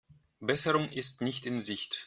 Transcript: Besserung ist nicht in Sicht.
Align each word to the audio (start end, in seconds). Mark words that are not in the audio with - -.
Besserung 0.39 0.89
ist 0.89 1.21
nicht 1.21 1.45
in 1.45 1.61
Sicht. 1.61 1.99